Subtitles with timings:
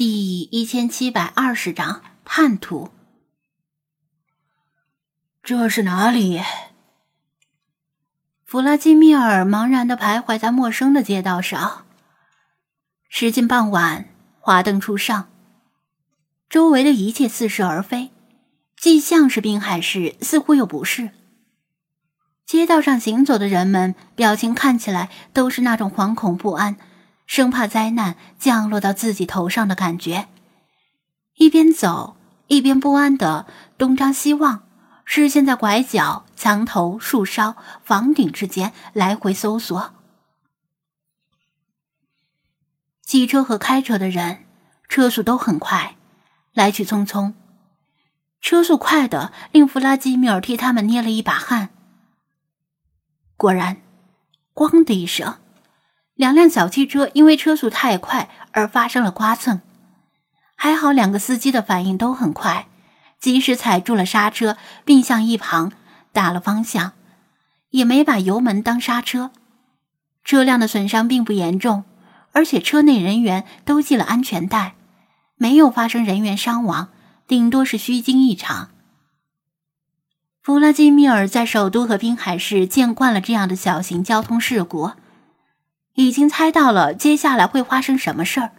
[0.00, 2.88] 第一千七百二十章叛徒。
[5.42, 6.40] 这是哪里？
[8.46, 11.84] 弗拉基米尔茫然的徘徊在陌生的街道上。
[13.10, 14.06] 时近傍晚，
[14.38, 15.28] 华灯初上，
[16.48, 18.10] 周围的一切似是而非，
[18.78, 21.10] 既像是滨海市，似乎又不是。
[22.46, 26.78] 街道上行走的人们表情看起来都是那种惶恐不安。
[27.30, 30.26] 生怕灾难降落到自己头上的感觉，
[31.36, 32.16] 一边走
[32.48, 33.46] 一边不安的
[33.78, 34.64] 东张西望，
[35.04, 39.94] 视线在拐角、墙头、树梢、房顶之间来回搜索。
[43.04, 44.44] 骑车和开车的人
[44.88, 45.96] 车速都很快，
[46.52, 47.34] 来去匆匆。
[48.40, 51.68] 车速快的令弗拉基米尔替他们捏了一把汗。
[53.36, 53.80] 果然，
[54.52, 55.38] 咣的一声。
[56.20, 59.62] 两辆小汽车因为车速太快而发生了刮蹭，
[60.54, 62.68] 还好两个司机的反应都很快，
[63.18, 65.72] 及时踩住了刹车，并向一旁
[66.12, 66.92] 打了方向，
[67.70, 69.30] 也没把油门当刹车。
[70.22, 71.84] 车辆的损伤并不严重，
[72.32, 74.74] 而且车内人员都系了安全带，
[75.36, 76.88] 没有发生人员伤亡，
[77.26, 78.68] 顶多是虚惊一场。
[80.42, 84.90] 弗拉基米尔在首都和滨海市见惯了这样的小型交通事故。
[86.06, 88.52] 已经猜到了接下来会发生什么事儿，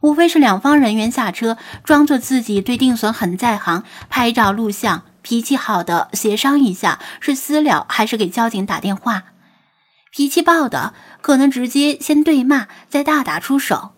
[0.00, 9.24] 无非是两方人员下车，装作自己对定损很在行，拍照录像，脾气好的协商一下是私了还是给交警打电话，
[10.10, 13.90] 脾气暴的可能直接先对骂，再大打出手。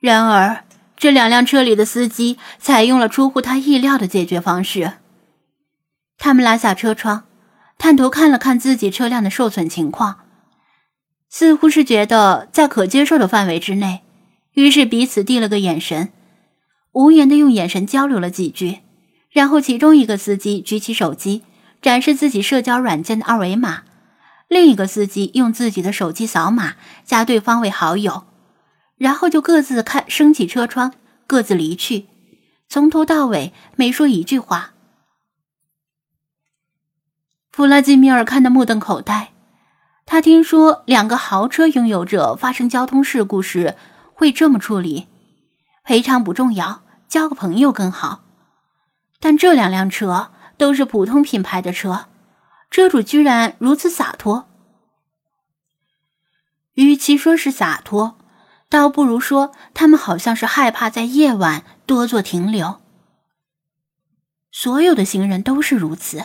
[0.00, 0.64] 然而，
[0.96, 4.94] 这两辆车里的司机采用了出乎他意料的解决方式，
[6.18, 7.24] 他们拉下车窗，
[7.78, 10.18] 探头看了看自己车辆的受损情况。
[11.30, 14.02] 似乎是觉得在可接受的范围之内，
[14.52, 16.12] 于是彼此递了个眼神，
[16.92, 18.78] 无言的用眼神交流了几句，
[19.30, 21.42] 然后其中一个司机举起手机
[21.82, 23.84] 展示自己社交软件的二维码，
[24.48, 26.74] 另一个司机用自己的手机扫码
[27.04, 28.24] 加对方为好友，
[28.96, 30.94] 然后就各自开升起车窗，
[31.26, 32.06] 各自离去，
[32.68, 34.72] 从头到尾没说一句话。
[37.52, 39.32] 弗拉基米尔看得目瞪口呆。
[40.10, 43.76] 他听说两个豪车拥有者发生交通事故时
[44.14, 45.06] 会这么处理，
[45.84, 48.24] 赔偿不重要，交个朋友更好。
[49.20, 52.06] 但这两辆车都是普通品牌的车，
[52.70, 54.48] 车主居然如此洒脱。
[56.72, 58.16] 与其说是洒脱，
[58.70, 62.80] 倒不如说他们好像是害怕在夜晚多做停留。
[64.50, 66.24] 所有的行人都是如此，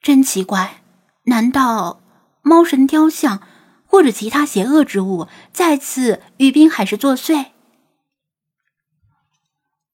[0.00, 0.82] 真奇怪，
[1.24, 2.00] 难道？
[2.42, 3.42] 猫神雕像，
[3.86, 7.46] 或者其他邪恶之物再次与滨海市作祟。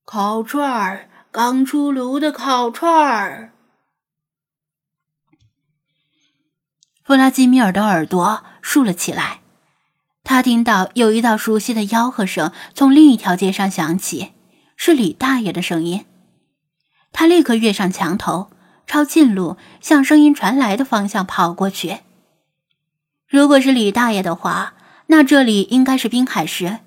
[0.04, 3.52] 烤串儿，刚出炉的烤串儿。
[7.04, 9.40] 弗拉基米尔的耳朵竖了起来，
[10.24, 14.32] 他听到有一道熟悉的吆喝声从另一条街上响起，
[14.76, 16.04] 是李大爷的声音。
[17.12, 18.50] 他立刻跃上墙头，
[18.86, 22.00] 抄近路向声音传来的方向跑过去。
[23.28, 24.74] 如果是李大爷的话，
[25.06, 26.78] 那这里应该是滨海市。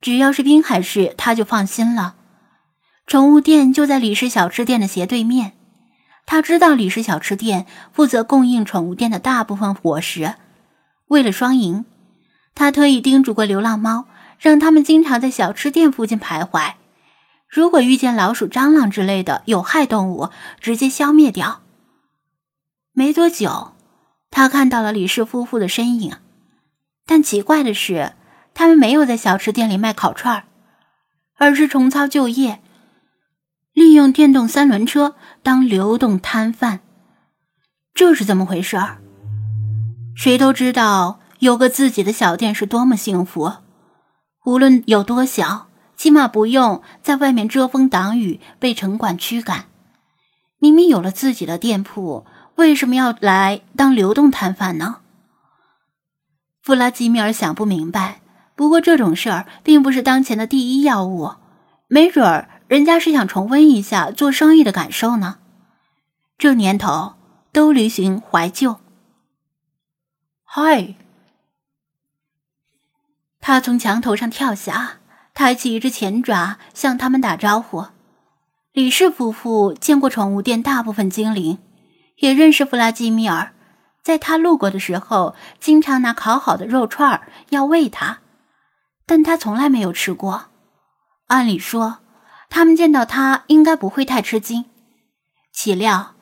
[0.00, 2.16] 只要是滨海市，他就放心了。
[3.06, 5.52] 宠物店就在李氏小吃店的斜对面。
[6.26, 10.34] 他知道李氏小吃店负责供应宠物店的大部分伙食。
[11.06, 11.86] 为了双赢，
[12.54, 14.06] 他特意叮嘱过流浪猫，
[14.38, 16.74] 让他们经常在小吃店附近徘徊。
[17.48, 20.28] 如果遇见老鼠、蟑螂之类的有害动物，
[20.60, 21.62] 直接消灭掉。
[22.92, 23.72] 没多久。
[24.30, 26.16] 他看到了李氏夫妇的身影，
[27.06, 28.12] 但奇怪的是，
[28.54, 30.44] 他们没有在小吃店里卖烤串
[31.36, 32.60] 而是重操旧业，
[33.72, 36.80] 利用电动三轮车当流动摊贩。
[37.94, 38.98] 这是怎么回事儿？
[40.14, 43.54] 谁都知道有个自己的小店是多么幸福，
[44.44, 49.64] 无论有多小，起码不用在外面遮风挡雨被城管驱赶。
[50.58, 52.26] 明明有了自己的店铺。
[52.58, 54.96] 为什么要来当流动摊贩呢？
[56.60, 58.20] 弗拉基米尔想不明白。
[58.56, 61.34] 不过这种事儿并不是当前的第一要务，
[61.86, 65.38] 没准儿人家是想重温一下做生意的感受呢。
[66.36, 67.14] 这年头
[67.52, 68.80] 都流行怀旧。
[70.42, 70.96] 嗨！
[73.38, 74.98] 他从墙头上跳下，
[75.32, 77.86] 抬起一只前爪向他们打招呼。
[78.72, 81.58] 李氏夫妇见过宠物店大部分精灵。
[82.18, 83.52] 也认识弗拉基米尔，
[84.02, 87.20] 在他路过的时候，经常拿烤好的肉串
[87.50, 88.20] 要喂他。
[89.06, 90.50] 但他从来没有吃过。
[91.28, 91.98] 按理说，
[92.50, 94.66] 他们见到他应该不会太吃惊，
[95.52, 96.14] 岂料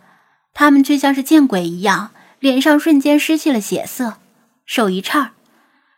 [0.53, 4.19] 他们却像是见鬼一样，脸上瞬间失去了血色，
[4.65, 5.33] 手一颤，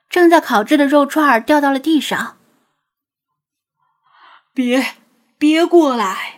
[0.09, 2.37] 正在烤制的肉串掉到了地上。
[4.55, 4.95] 别，
[5.39, 6.38] 别过来！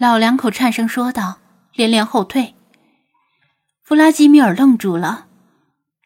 [0.00, 1.40] 老两口颤声说道，
[1.74, 2.54] 连连后退。
[3.82, 5.26] 弗拉基米尔愣住了，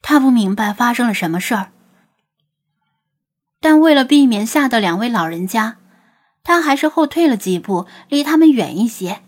[0.02, 1.70] 他不明白发生了什么事儿。
[3.60, 5.76] 但为了避免吓到两位老人家，
[6.42, 9.20] 他还是后退了几步，离他们远一些。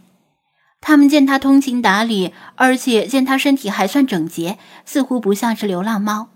[0.81, 6.31] 他们见他通情达理，而且见他身体还算整洁，似乎不像是流浪猫，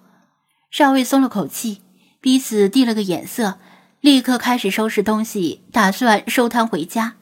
[0.70, 1.82] 稍微松了口气，
[2.20, 3.58] 彼此递了个眼色，
[4.00, 7.16] 立刻开始收拾东西，打算收摊回家。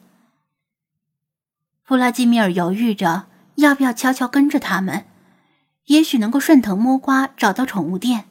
[1.89, 3.25] 弗拉基米尔犹豫着
[3.55, 5.07] 要不要悄悄跟着他们，
[5.85, 8.25] 也许能够顺藤摸瓜找到宠物店。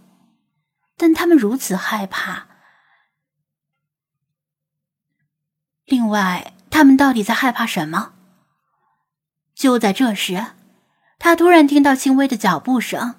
[0.97, 2.47] 但他们如此害怕。
[5.87, 8.13] 另外，他们到底在害怕什么？
[9.57, 10.53] 就在这时，
[11.19, 13.17] 他突然听到轻微的脚步声，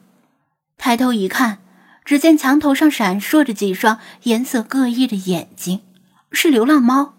[0.77, 1.59] 抬头一看，
[2.05, 5.83] 只见墙头上闪烁着几双颜色各异的眼睛，
[6.31, 7.15] 是流浪猫。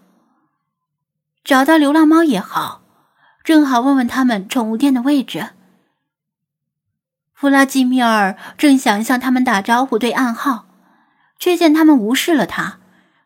[1.43, 2.80] 找到流浪猫也好，
[3.43, 5.49] 正好问问他们宠物店的位置。
[7.33, 10.67] 弗拉基米尔正想向他们打招呼对暗号，
[11.39, 12.79] 却见他们无视了他，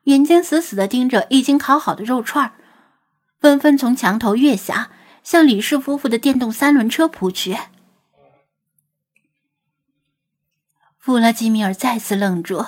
[0.03, 2.53] 眼睛死死的盯着已经烤好的肉串
[3.39, 4.89] 纷纷从墙头跃下，
[5.21, 7.57] 向李氏夫妇的电动三轮车扑去。
[10.97, 12.65] 弗拉基米尔再次愣住，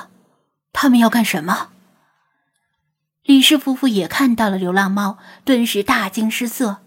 [0.74, 1.70] 他们要干什么？
[3.24, 6.82] 李氏夫妇也看到了流浪猫，顿时大惊失色。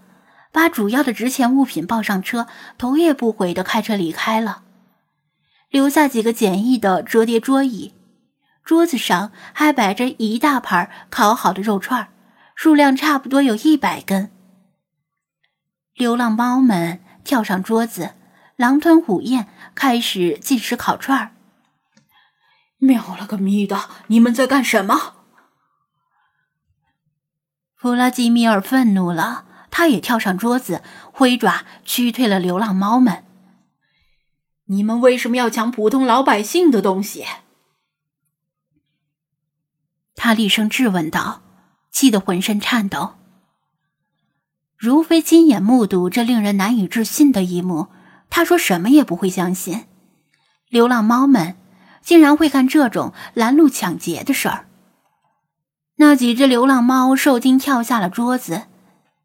[0.52, 4.64] 把主要的值钱物品抱上车，头也不回的开车离开了，
[5.68, 7.94] 留下几个简易的折叠桌椅，
[8.64, 12.12] 桌子上还摆着一大盘烤好的肉串，
[12.54, 14.32] 数量差不多有一百根。
[15.94, 18.14] 流浪猫们跳上桌子，
[18.56, 21.36] 狼吞虎咽，开始进食烤串
[22.78, 25.14] 喵了个咪的，你们在干什么？
[27.76, 29.46] 弗拉基米尔愤怒了。
[29.70, 30.82] 他也跳上桌子，
[31.12, 33.24] 挥爪驱退了流浪猫们。
[34.66, 37.24] 你们为什么要抢普通老百姓的东西？
[40.14, 41.42] 他厉声质问道，
[41.90, 43.14] 气得浑身颤抖。
[44.76, 47.88] 如非亲眼目睹这令人难以置信的一幕，
[48.28, 49.86] 他说什么也不会相信，
[50.68, 51.56] 流浪猫们
[52.02, 54.68] 竟然会干这种拦路抢劫的事儿。
[55.96, 58.68] 那几只流浪猫受惊跳下了桌子。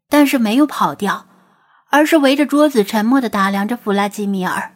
[0.08, 1.26] 但是没有跑掉，
[1.90, 4.74] 而是围着桌子沉默的打量着弗拉基米尔。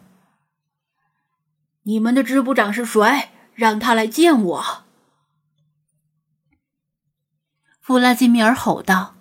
[1.83, 3.29] 你们的支部长是谁？
[3.53, 4.83] 让他来见我！
[7.79, 9.15] 弗拉基米尔吼道。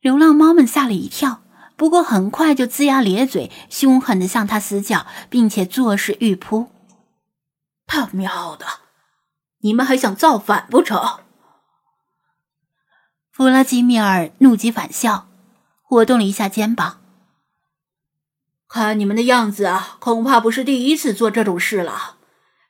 [0.00, 1.42] 流浪猫们吓了一跳，
[1.76, 6.70] 不过很快就龇牙咧嘴，凶狠的向他撕叫，并且作势欲扑。
[7.86, 8.66] 他喵的！
[9.60, 11.23] 你们还想造反不成？
[13.36, 15.26] 弗拉基米尔怒极反笑，
[15.82, 17.00] 活动了一下肩膀。
[18.68, 22.18] 看你们的样子啊，恐怕不是第一次做这种事了。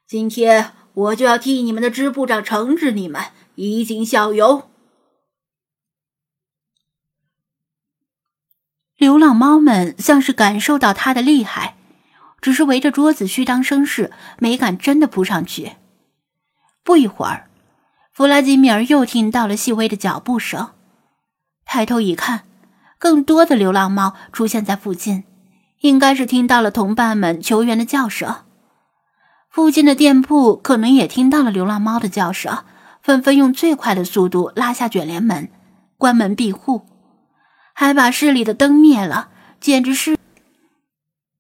[0.07, 4.71] 今天我就要替你们的支部长惩治你们，以儆效尤。
[8.97, 11.77] 流浪猫们像是感受到他的厉害，
[12.41, 15.75] 只是围着桌子虚张声势，没敢真的扑上去。
[16.83, 17.51] 不一会儿。
[18.15, 20.69] 弗拉基米尔又听到了细微的脚步声，
[21.65, 22.45] 抬头一看，
[22.97, 25.25] 更多的流浪猫出现在附近，
[25.81, 28.33] 应该是听到了同伴们求援的叫声。
[29.51, 32.63] 附近的店铺可能也听到了流浪猫的叫声，
[33.03, 35.51] 纷纷用最快的速度拉下卷帘门，
[35.99, 36.87] 关门闭户，
[37.73, 40.17] 还把市里的灯灭了，简直是，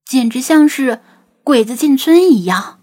[0.04, 1.00] 简直像是
[1.44, 2.80] 鬼子进村一样。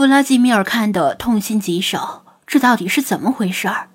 [0.00, 3.90] 弗拉基米尔看得痛心疾首，这到底是怎么回事儿？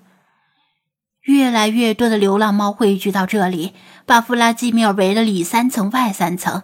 [1.22, 3.74] 越来越多的流浪猫汇聚到这里，
[4.06, 6.62] 把弗拉基米尔围了里三层外三层，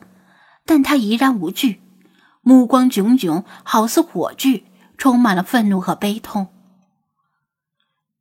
[0.63, 1.81] 但他依然无惧，
[2.41, 4.63] 目光炯炯，好似火炬，
[4.95, 6.50] 充满了愤怒和悲痛。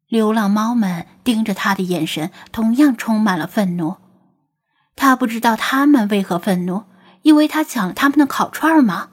[0.08, 3.96] 流浪猫们盯着他的眼神同样充满了愤怒。
[4.96, 6.84] 他不知道他们为何愤怒，
[7.20, 9.10] 因为他抢了他们的烤串吗？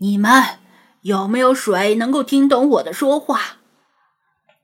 [0.00, 0.58] 你们
[1.02, 3.40] 有没有谁能够听懂我的说话？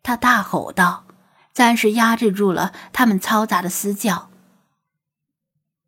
[0.03, 1.05] 他大吼道，
[1.53, 4.31] 暂时压制住了他们嘈杂的嘶叫。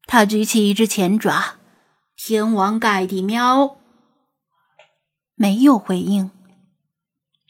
[0.07, 1.57] 他举起一只前爪，
[2.17, 3.77] 天王盖地喵。
[5.35, 6.31] 没有回应。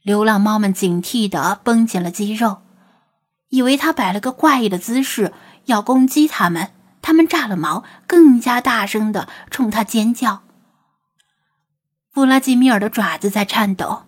[0.03, 2.63] 流浪猫们警惕的绷紧了肌肉，
[3.49, 5.33] 以为他摆了个怪异的姿势
[5.67, 6.73] 要攻击他们。
[7.01, 10.43] 他们炸了毛，更加大声的冲他尖叫。
[12.17, 14.05] 弗拉基米尔的爪子在颤抖，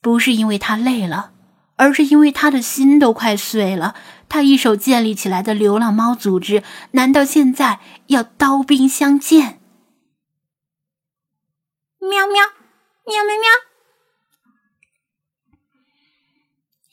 [0.00, 1.30] 不是因为他累了，
[1.76, 3.94] 而是因为他的心都快碎了。
[4.28, 9.60] 他一手建立起来的流浪猫组织，难道现在要刀兵相见？
[12.00, 12.42] 喵喵，
[13.06, 13.44] 喵喵喵！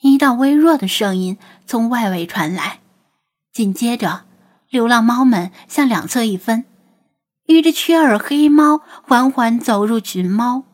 [0.02, 2.78] 一道微弱的声音从外围传来，
[3.52, 4.24] 紧接着，
[4.68, 6.64] 流浪猫们向两侧一分，
[7.46, 10.64] 一只缺耳黑猫缓缓走入群猫。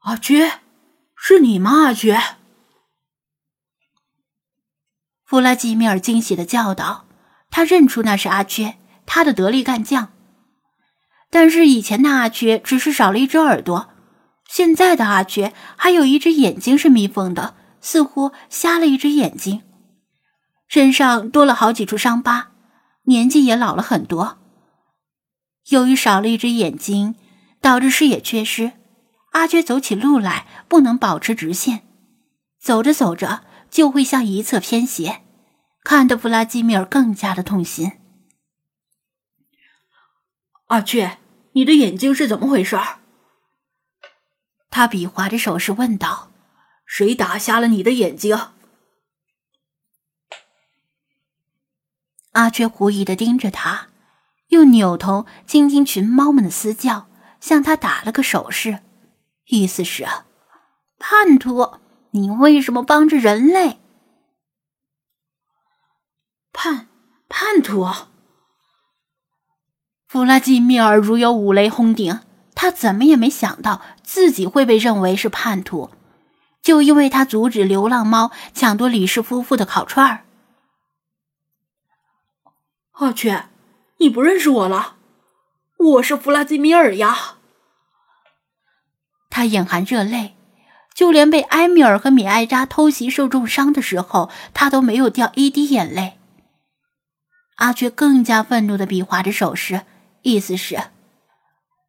[0.00, 0.60] 阿缺，
[1.14, 1.86] 是你吗？
[1.86, 2.18] 阿缺！
[5.24, 7.06] 弗拉基米尔惊喜的叫道
[7.50, 10.10] ：“他认出那是阿缺，他的得力干将。”
[11.30, 13.90] 但是以前的阿缺只是少了一只耳朵，
[14.48, 19.62] 现在的阿缺还有一只眼睛是密封的，似乎瞎了一只眼睛，
[20.66, 22.52] 身上多了好几处伤疤，
[23.04, 24.38] 年纪也老了很多。
[25.68, 27.16] 由于少了一只眼睛，
[27.60, 28.72] 导致视野缺失，
[29.32, 31.86] 阿缺走起路来不能保持直线，
[32.58, 35.22] 走着走着就会向一侧偏斜，
[35.84, 37.92] 看得弗拉基米尔更加的痛心。
[40.68, 41.18] 阿雀，
[41.52, 42.78] 你的眼睛是怎么回事？
[44.70, 46.30] 他比划着手势问道
[46.86, 48.50] ：“谁打瞎了你的眼睛？”
[52.32, 53.87] 阿雀狐疑的盯着他，
[54.48, 57.06] 又扭头倾听群猫们的嘶叫，
[57.40, 58.80] 向他打了个手势，
[59.46, 60.06] 意思是
[60.98, 61.78] ：“叛徒，
[62.10, 63.78] 你为什么帮着人类？”
[66.52, 66.88] 叛
[67.28, 67.86] 叛徒。
[70.06, 72.20] 弗拉基米尔如有五雷轰顶，
[72.54, 75.90] 他怎么也没想到自己会被认为是叛徒，
[76.62, 80.24] 就因为他阻止流浪猫抢夺李氏夫妇的烤串儿。
[83.00, 83.38] 我去，
[84.00, 84.96] 你不认识我了？
[85.76, 87.36] 我是弗拉基米尔呀！
[89.28, 90.36] 他眼含热泪，
[90.94, 96.18] 就连被埃米尔和米艾扎偷袭受重伤的时候，他都没有掉一滴眼泪。
[97.56, 99.82] 阿雀更加愤怒的比划着手势。
[100.22, 100.76] 意思是，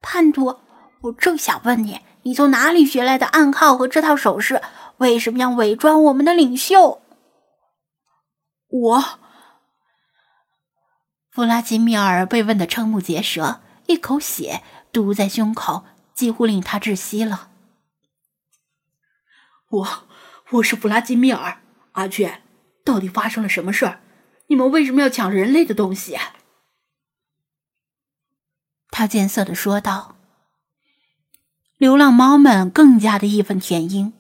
[0.01, 0.57] 叛徒，
[1.01, 4.61] 我正想问你，你从哪里学来的暗号和这套手势？
[4.97, 7.01] 为什么要伪装我们的领袖？
[8.67, 9.03] 我，
[11.31, 17.51] 弗拉基米尔被问得瞠目结舌，一口血堵在胸口，几乎令他窒息了。
[19.69, 20.07] 我，
[20.50, 21.62] 我是弗拉基米尔。
[21.91, 22.41] 阿雀，
[22.83, 24.01] 到底发生了什么事儿？
[24.48, 26.17] 你们为什么要抢人类的东西？
[28.89, 30.15] 他艰涩的说道
[31.77, 34.13] ：“流浪猫们更加的义愤填膺，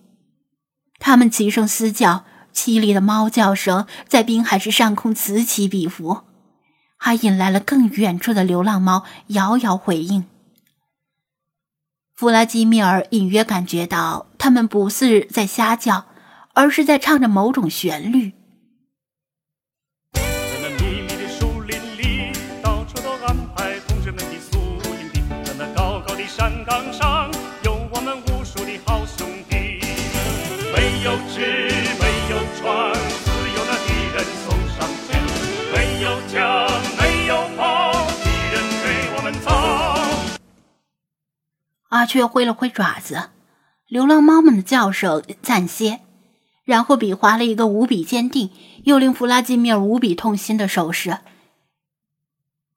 [0.99, 6.25] 它们齐声嘶叫，凄厉的猫叫声在滨海市上空此起彼伏，
[6.99, 10.25] 还引来了更远处的流浪猫遥遥回应。
[12.13, 16.05] 弗拉基米尔隐约感觉到，他们不是在瞎叫，
[16.53, 18.33] 而是在唱着某种旋律。”
[41.89, 43.29] 阿雀挥了挥爪子，
[43.87, 46.01] 流浪猫们的叫声暂歇，
[46.63, 48.51] 然后比划了一个无比坚定
[48.83, 51.19] 又令弗拉基米尔无比痛心的手势：“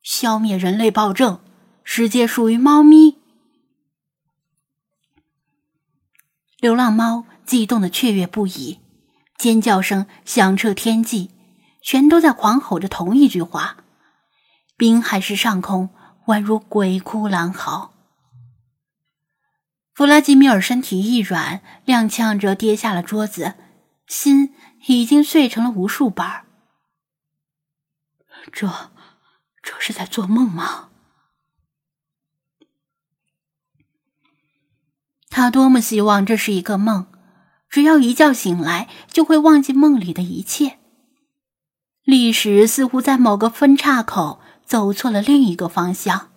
[0.03, 1.41] 消灭人类暴政，
[1.85, 3.19] 世界属于猫咪。”
[6.59, 8.79] 流浪猫激动的雀跃不已，
[9.37, 11.31] 尖叫声响彻天际，
[11.83, 13.77] 全都在狂吼着同一句话。
[14.79, 15.91] 滨海市上空
[16.29, 17.92] 宛如鬼哭狼嚎。
[19.95, 23.55] 弗拉基米尔身体一软，踉跄着跌下了桌子，
[24.07, 24.55] 心
[24.87, 26.47] 已经碎成了无数瓣儿。
[28.51, 28.91] 这，
[29.63, 30.89] 这是在做梦吗？
[35.29, 37.07] 他多么希望这是一个梦，
[37.69, 40.79] 只要一觉醒来，就会忘记梦里的一切。
[42.03, 46.32] 历史似乎在某个分岔口走错了另一个方向。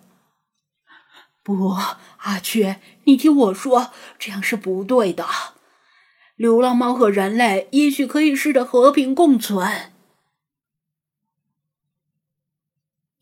[1.46, 1.76] 不。
[2.22, 5.24] 阿缺，你听我说，这样是不对的。
[6.34, 9.92] 流浪猫和人类也许可以试着和平共存。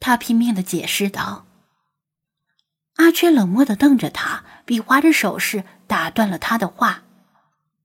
[0.00, 1.44] 他拼命的解释道。
[2.96, 7.02] 阿缺冷漠的瞪着他，比划着手势打断了他的话：“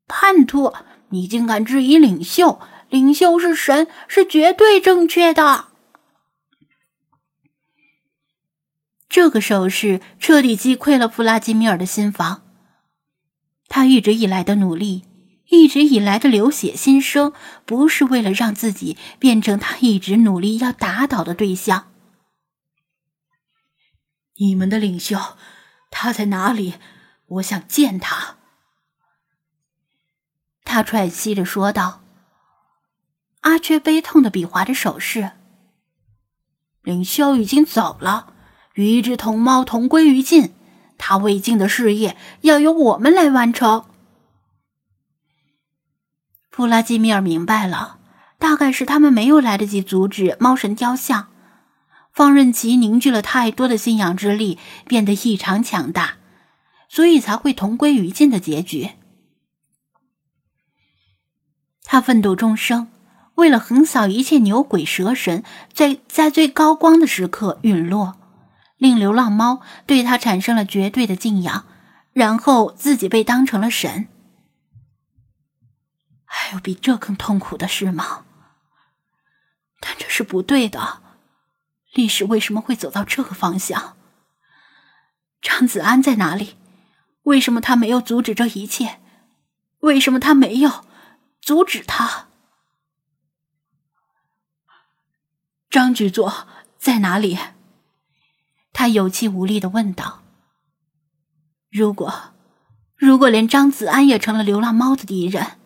[0.07, 0.73] 叛徒，
[1.09, 2.61] 你竟敢质疑领袖？
[2.87, 5.65] 领袖是神，是绝对正确的。”
[9.09, 12.43] 这个手势彻底击溃了弗拉基米尔的心房。
[13.67, 15.05] 他一直以来的努力，
[15.49, 17.33] 一直以来的流血心声，
[17.65, 21.91] 不是为了让自己变成他一直努力要打倒的对象。
[24.37, 25.17] 你们的领袖，
[25.89, 26.75] 他在哪里？
[27.25, 28.37] 我想见他。
[30.63, 32.03] 他喘息着说道。
[33.41, 35.31] 阿缺悲痛的比划着手势。
[36.81, 38.35] 领袖已经走了。
[38.79, 40.53] 与一只同猫同归于尽，
[40.97, 43.83] 他未尽的事业要由我们来完成。
[46.49, 47.99] 弗拉基米尔明白了，
[48.37, 51.27] 大概是他们没有来得及阻止猫神雕像，
[52.13, 54.57] 放任其凝聚了太多的信仰之力，
[54.87, 56.15] 变得异常强大，
[56.87, 58.91] 所以才会同归于尽的结局。
[61.83, 62.87] 他奋斗终生，
[63.35, 65.43] 为了横扫一切牛鬼蛇神，
[65.73, 68.15] 在在最高光的时刻陨落。
[68.79, 71.65] 令流浪猫对他产生了绝对的敬仰，
[72.13, 74.07] 然后自己被当成了神。
[76.25, 78.25] 还有比这更痛苦的事吗？
[79.79, 81.03] 但这是不对的。
[81.93, 83.97] 历史为什么会走到这个方向？
[85.41, 86.55] 张子安在哪里？
[87.23, 88.99] 为什么他没有阻止这一切？
[89.79, 90.85] 为什么他没有
[91.41, 92.27] 阻止他？
[95.69, 97.37] 张局座在哪里？
[98.79, 100.23] 他有气无力的问道
[101.69, 102.31] ：“如果，
[102.95, 105.57] 如果连张子安也成了流浪猫的敌人？”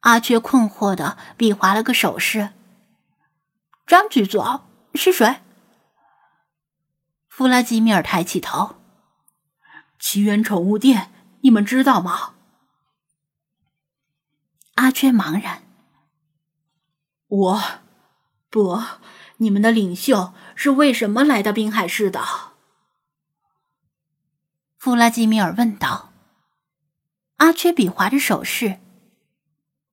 [0.00, 2.54] 阿缺困惑的比划了个手势。
[3.86, 5.42] “张局座是谁？”
[7.28, 8.76] 弗拉基米尔抬起头。
[10.00, 12.32] “奇缘宠物店，你们知道吗？”
[14.76, 15.64] 阿缺茫然。
[17.28, 17.62] “我，
[18.48, 18.82] 不。”
[19.38, 22.22] 你们的领袖是为什么来到滨海市的？
[24.78, 26.12] 弗拉基米尔问道。
[27.36, 28.78] 阿缺比划着手势，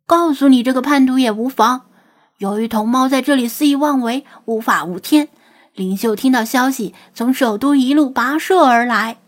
[0.06, 1.89] 告诉你这个叛徒也无妨。
[2.38, 5.27] 由于同猫在这里肆意妄为，无法无天，
[5.73, 9.19] 领袖听到消息，从首都一路跋涉而来。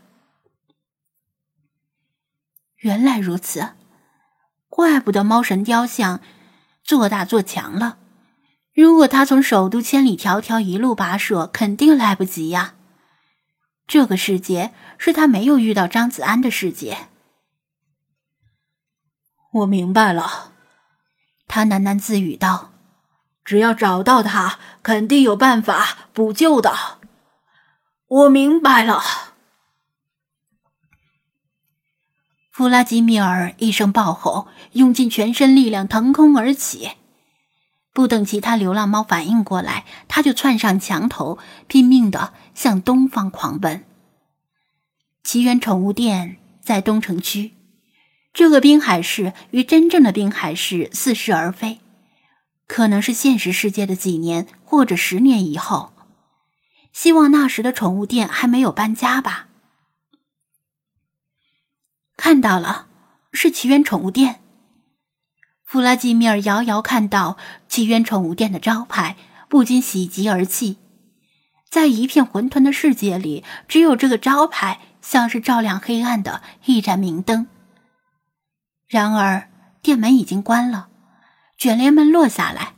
[2.78, 3.74] 原来如此，
[4.70, 6.22] 怪不得猫神雕像
[6.84, 7.98] 做大做强了。
[8.76, 12.76] 如果他从首都千里迢迢一路跋涉，肯定来不及呀。
[13.88, 17.08] 这个世界是他没有遇到张子安的世界。
[19.54, 20.52] 我明白了，
[21.48, 22.74] 他喃喃自语道
[23.46, 26.76] ：“只要找到他，肯定有办法补救的。”
[28.08, 29.02] 我明白了。
[32.52, 36.92] 弗拉基米尔一声暴吼，用尽全身力量腾空而起。
[37.96, 43.86] 不等其他流浪猫反应过来，他就窜上墙头，拼命的向东方狂奔。
[45.24, 47.54] 奇缘宠物店在东城区，
[48.34, 51.80] 这个滨海市与真正的滨海市似是而非，
[52.68, 55.94] 可能是现实世界的几年或者十年以后。
[56.92, 59.48] 希望那时的宠物店还没有搬家吧？
[62.18, 62.88] 看到了，
[63.32, 64.42] 是奇缘宠物店。
[65.66, 69.18] 弗拉基米尔遥遥看到奇缘宠物店的招牌，
[69.50, 70.78] 不禁喜极而泣。
[71.70, 77.48] 在一片混沌的世界里，只有这个招牌像是照亮黑暗的一盏明灯。
[78.88, 79.50] 然而，
[79.82, 80.88] 店门已经关了，
[81.58, 82.74] 卷帘门落下来。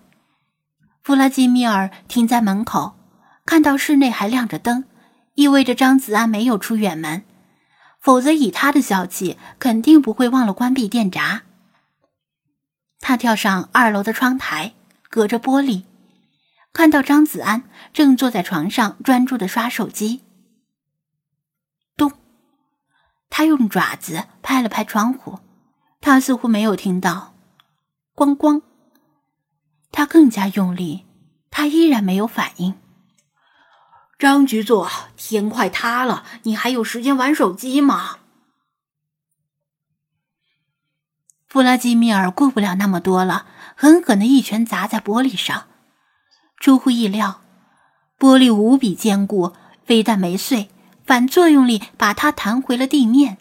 [1.03, 2.95] 弗拉基米尔停在门口，
[3.45, 4.85] 看到室内还亮着灯，
[5.35, 7.23] 意味着张子安没有出远门，
[7.99, 11.43] 否则以他的小气，肯定不会忘了关闭电闸。
[12.99, 14.73] 他跳上二楼的窗台，
[15.09, 15.83] 隔着玻璃，
[16.73, 20.23] 看到张子安正坐在床上专注的刷手机。
[21.95, 22.11] 咚！
[23.29, 25.39] 他用爪子拍了拍窗户，
[26.01, 27.33] 他似乎没有听到。
[28.15, 28.61] 咣咣！
[29.91, 31.05] 他更加用力，
[31.49, 32.75] 他依然没有反应。
[34.19, 38.17] 张局座，天快塌了，你还有时间玩手机吗？
[41.57, 45.65] 弗拉基米尔顾不了那么多了，狠狠的一拳砸在玻璃上。
[46.59, 47.41] 出乎意料，
[48.19, 50.69] 玻璃无比坚固，非但没碎，
[51.03, 53.39] 反作用力把它弹回了地面。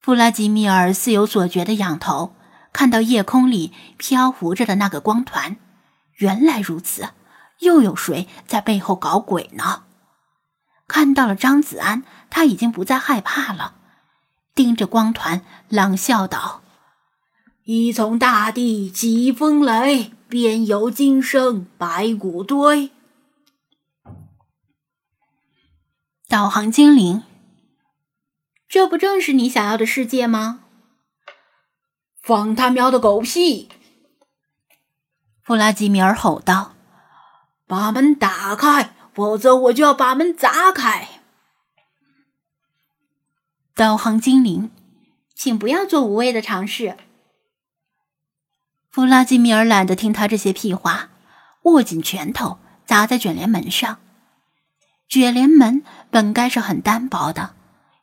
[0.00, 2.34] 弗拉基米尔似有所觉的仰头，
[2.72, 5.58] 看到夜空里飘浮着的那个光团，
[6.16, 7.10] 原来如此，
[7.60, 9.84] 又有谁在背后搞鬼呢？
[10.88, 13.74] 看到了张子安，他已经不再害怕了，
[14.54, 16.62] 盯着光团，冷笑道
[17.64, 22.90] ：“一从大地起风雷，便有今生白骨堆。”
[26.28, 27.22] 导航精灵，
[28.68, 30.60] 这不正是你想要的世界吗？
[32.22, 33.68] 放他喵的狗屁！
[35.42, 36.74] 弗拉基米尔吼道
[37.66, 41.19] ：“把门打开！”否则我就要把门砸开！
[43.80, 44.70] 导航精灵，
[45.34, 46.98] 请不要做无谓的尝试。
[48.90, 51.08] 弗拉基米尔懒得听他这些屁话，
[51.62, 53.96] 握紧拳头砸在卷帘门上。
[55.08, 57.54] 卷帘门本该是很单薄的，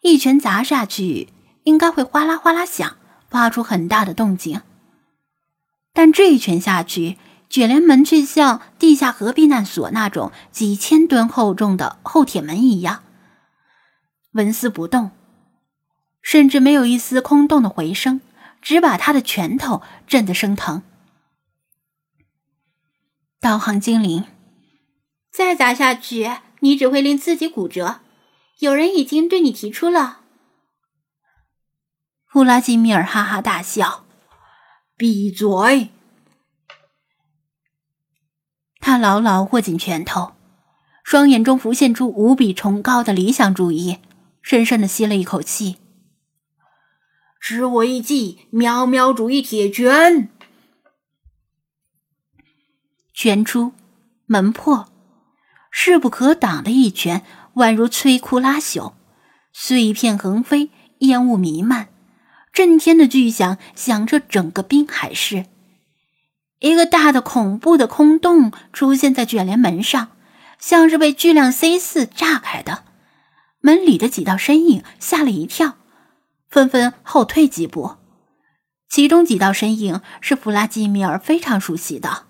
[0.02, 2.98] 一拳砸下去应该会哗啦哗啦响，
[3.30, 4.64] 发出很大的动静。
[5.94, 7.20] 但这一拳下去。
[7.50, 13.04] 卷帘门却像地下核避难所那种几千吨厚重的厚铁门一样，
[14.32, 15.12] 纹丝不动，
[16.28, 18.20] 甚至没有一丝空洞的回声，
[18.62, 20.84] 只把他的拳头震得生疼。
[23.40, 24.26] 导航精灵，
[25.32, 28.02] 再砸下去，你只会令自己骨折。
[28.60, 30.20] 有人已经对你提出了。
[32.26, 34.04] 弗拉基米尔哈哈大笑
[34.98, 35.92] ：“闭嘴！”
[38.82, 40.34] 他牢牢握紧拳头，
[41.06, 44.00] 双眼中浮现出无比崇高的理想主义，
[44.42, 45.78] 深深的吸了一口气。
[47.50, 50.28] 知我一记喵喵主义铁拳，
[53.14, 53.72] 拳出
[54.26, 54.90] 门破，
[55.72, 57.24] 势不可挡的一拳，
[57.56, 58.92] 宛如摧枯拉朽，
[59.54, 61.88] 碎片横飞，烟雾弥漫，
[62.52, 65.46] 震天的巨响响彻整个滨海市。
[66.60, 70.10] 一个大的、恐怖的空洞出现在卷帘门上，
[70.60, 72.84] 像是被巨量 C 四炸开的。
[73.62, 75.78] 门里的几道身影吓了一跳，
[76.50, 77.98] 纷纷后退几步。
[78.90, 82.27] 其中几道身影是弗拉基米尔非常熟悉的。